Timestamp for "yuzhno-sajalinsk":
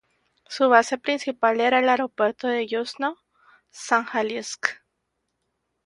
2.65-4.81